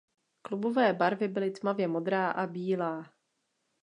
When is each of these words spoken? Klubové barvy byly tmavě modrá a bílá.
Klubové 0.41 0.93
barvy 0.93 1.27
byly 1.27 1.51
tmavě 1.51 1.87
modrá 1.87 2.31
a 2.31 2.47
bílá. 2.47 3.09